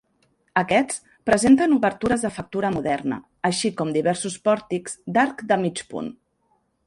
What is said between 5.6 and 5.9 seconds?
mig